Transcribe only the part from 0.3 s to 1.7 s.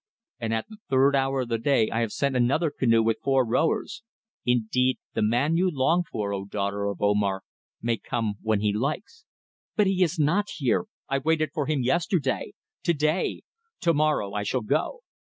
And at the third hour of the